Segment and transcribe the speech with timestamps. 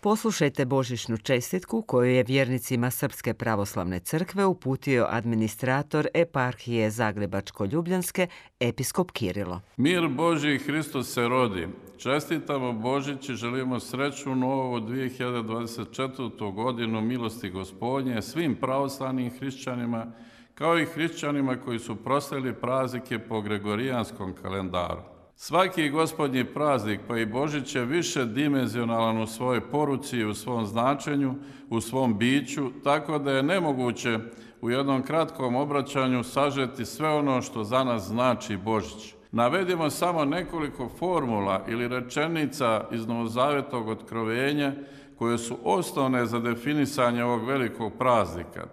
[0.00, 8.26] Poslušajte božićnu čestitku koju je vjernicima Srpske pravoslavne crkve uputio administrator eparhije Zagrebačko-Ljubljanske,
[8.60, 9.60] episkop Kirilo.
[9.76, 11.68] Mir Boži Hristos se rodi.
[11.98, 16.54] Čestitamo Božić i želimo sreću novu 2024.
[16.54, 20.06] godinu milosti gospodnje svim pravoslavnim hrišćanima
[20.54, 25.15] kao i hrišćanima koji su proslavili praznike po gregorijanskom kalendaru.
[25.38, 31.34] Svaki gospodnji praznik pa i Božić je više dimenzionalan u svojoj poruci, u svom značenju,
[31.70, 34.18] u svom biću, tako da je nemoguće
[34.60, 39.14] u jednom kratkom obraćanju sažeti sve ono što za nas znači Božić.
[39.32, 44.72] Navedimo samo nekoliko formula ili rečenica iz Novozavetog otkrovenja
[45.18, 48.66] koje su osnovne za definisanje ovog velikog praznika.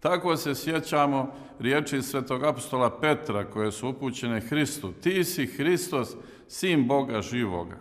[0.00, 4.92] Tako se sjećamo riječi svetog apostola Petra koje su upućene Hristu.
[4.92, 6.16] Ti si Hristos,
[6.48, 7.76] sin Boga živoga.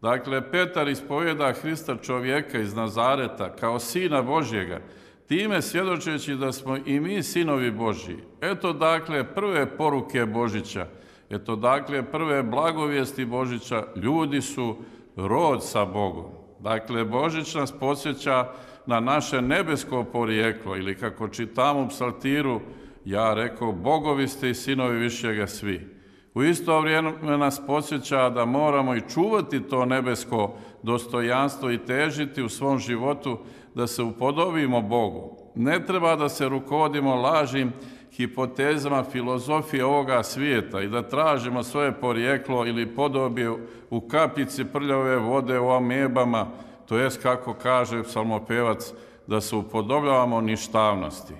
[0.00, 4.80] Dakle, Petar ispovjeda Hrista čovjeka iz Nazareta kao sina Božjega,
[5.28, 8.16] time svjedočeći da smo i mi sinovi Božji.
[8.40, 10.86] Eto dakle prve poruke Božića,
[11.30, 14.76] eto dakle prve blagovijesti Božića, ljudi su
[15.16, 16.42] rod sa Bogom.
[16.60, 18.52] Dakle, Božić nas podsjeća
[18.86, 22.60] na naše nebesko porijeklo ili kako čitamo u psaltiru,
[23.04, 25.92] ja rekao, bogovi ste i sinovi višega svi.
[26.34, 32.48] U isto vrijeme nas podsjeća da moramo i čuvati to nebesko dostojanstvo i težiti u
[32.48, 33.38] svom životu
[33.74, 35.36] da se upodobimo Bogu.
[35.54, 37.72] Ne treba da se rukovodimo lažim
[38.12, 43.50] hipotezama filozofije ovoga svijeta i da tražimo svoje porijeklo ili podobje
[43.90, 46.46] u kapici prljave vode u amebama,
[46.92, 48.92] to jest kako kaže psalmopevac,
[49.26, 51.34] da se upodobljavamo ništavnosti.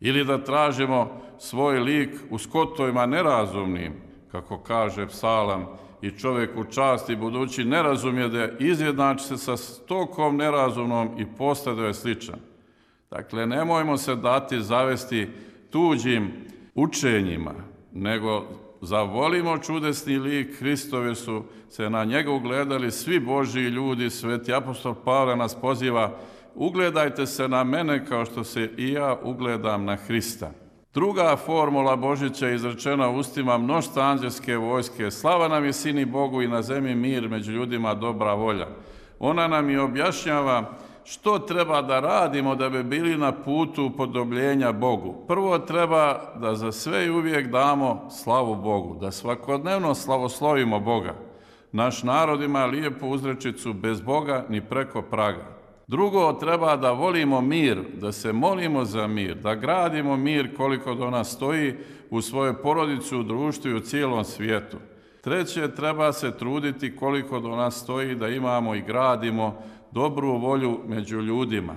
[0.00, 3.92] Ili da tražimo svoj lik u skotovima nerazumnim,
[4.32, 5.66] kako kaže psalam,
[6.02, 11.82] i čovjek u časti budući ne razumije da izjednači se sa stokom nerazumnom i postade
[11.82, 12.38] je sličan.
[13.10, 15.28] Dakle, nemojmo se dati zavesti
[15.70, 16.32] tuđim
[16.74, 17.54] učenjima,
[17.92, 18.44] nego
[18.80, 25.36] zavolimo čudesni lik Hristove su se na njega ugledali svi Božji ljudi, sveti apostol Pavle
[25.36, 26.18] nas poziva
[26.54, 30.50] ugledajte se na mene kao što se i ja ugledam na Hrista.
[30.94, 35.10] Druga formula Božića je izrečena ustima mnošta anđelske vojske.
[35.10, 38.66] Slava nam je sini Bogu i na zemlji mir, među ljudima dobra volja.
[39.18, 40.72] Ona nam i objašnjava
[41.10, 45.24] što treba da radimo da bi bili na putu podobljenja Bogu.
[45.28, 51.14] Prvo treba da za sve i uvijek damo slavu Bogu, da svakodnevno slavoslovimo Boga.
[51.72, 55.44] Naš narod ima lijepu uzrečicu bez Boga ni preko praga.
[55.86, 61.10] Drugo, treba da volimo mir, da se molimo za mir, da gradimo mir koliko do
[61.10, 61.74] nas stoji
[62.10, 64.76] u svojoj porodici, u društvu i u cijelom svijetu.
[65.20, 71.20] Treće, treba se truditi koliko do nas stoji da imamo i gradimo dobru volju među
[71.20, 71.74] ljudima.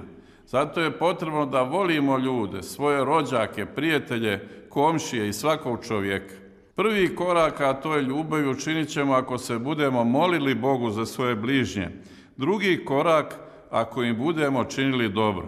[0.47, 6.34] Zato je potrebno da volimo ljude, svoje rođake, prijatelje, komšije i svakog čovjeka.
[6.75, 11.35] Prvi korak, a to je ljubav, učinit ćemo ako se budemo molili Bogu za svoje
[11.35, 11.90] bližnje.
[12.38, 13.35] Drugi korak,
[13.69, 15.47] ako im budemo činili dobro.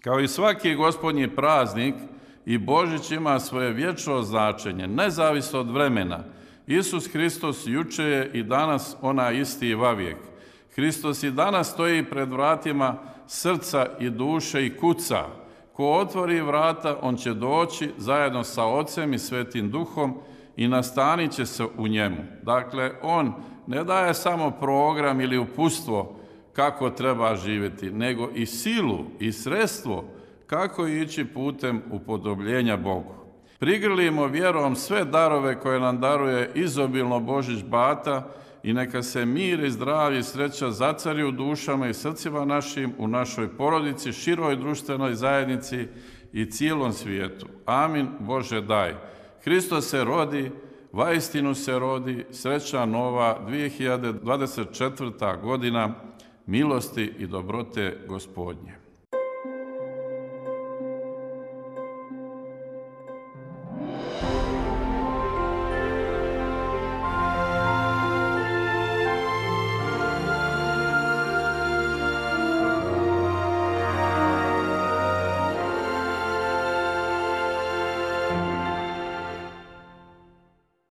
[0.00, 1.94] Kao i svaki gospodnji praznik,
[2.46, 6.24] i Božić ima svoje vječno značenje, nezavisno od vremena.
[6.66, 10.16] Isus Hristos juče je i danas ona isti i vavijek.
[10.74, 12.96] Hristos i danas stoji pred vratima
[13.26, 15.24] srca i duše i kuca.
[15.72, 20.14] Ko otvori vrata, on će doći zajedno sa Ocem i Svetim Duhom
[20.56, 22.16] i nastanit će se u njemu.
[22.42, 23.32] Dakle, on
[23.66, 26.16] ne daje samo program ili upustvo
[26.52, 30.04] kako treba živjeti, nego i silu i sredstvo
[30.46, 33.14] kako ići putem upodobljenja Bogu.
[33.58, 38.28] Prigrlimo vjerom sve darove koje nam daruje izobilno Božić Bata
[38.62, 43.08] i neka se mir i zdravlje i sreća zacari u dušama i srcima našim, u
[43.08, 45.88] našoj porodici, široj društvenoj zajednici
[46.32, 47.46] i cijelom svijetu.
[47.66, 48.94] Amin Bože daj.
[49.44, 50.50] Hristos se rodi,
[50.92, 55.40] vaistinu se rodi, sreća nova 2024.
[55.40, 55.94] godina,
[56.46, 58.81] milosti i dobrote gospodnje.